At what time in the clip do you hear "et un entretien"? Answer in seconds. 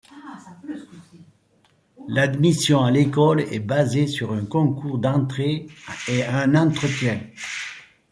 6.07-7.19